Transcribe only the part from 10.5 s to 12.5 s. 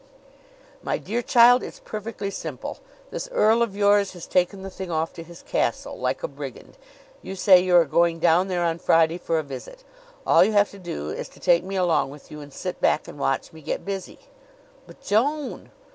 have to do is to take me along with you,